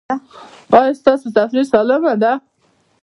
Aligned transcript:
ایا 0.77 0.93
ستاسو 0.99 1.27
تفریح 1.37 1.65
سالمه 1.71 2.13
ده؟ 2.21 2.31